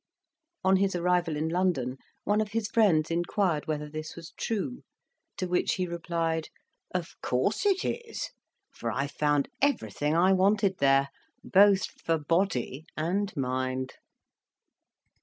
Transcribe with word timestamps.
On 0.63 0.77
his 0.77 0.95
arrival 0.95 1.35
in 1.37 1.47
London 1.47 1.97
one 2.23 2.41
of 2.41 2.53
his 2.53 2.67
friends 2.69 3.11
inquired 3.11 3.67
whether 3.67 3.87
this 3.87 4.15
was 4.15 4.33
true, 4.35 4.81
to 5.37 5.45
which 5.47 5.75
he 5.75 5.85
replied, 5.85 6.49
"Of 6.91 7.13
course 7.21 7.67
it 7.67 7.85
is; 7.85 8.31
for 8.71 8.91
I 8.91 9.05
found 9.05 9.47
everything 9.61 10.15
I 10.15 10.33
wanted 10.33 10.79
there, 10.79 11.09
both 11.43 11.85
for 11.85 12.17
body 12.17 12.87
and 12.97 13.31
mind." 13.37 13.93